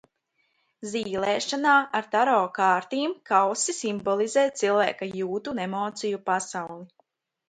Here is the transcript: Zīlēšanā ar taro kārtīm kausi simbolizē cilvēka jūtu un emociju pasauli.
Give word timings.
Zīlēšanā 0.91 1.73
ar 1.99 2.07
taro 2.15 2.37
kārtīm 2.55 3.13
kausi 3.31 3.75
simbolizē 3.81 4.47
cilvēka 4.63 5.11
jūtu 5.19 5.53
un 5.57 5.63
emociju 5.67 6.23
pasauli. 6.31 6.87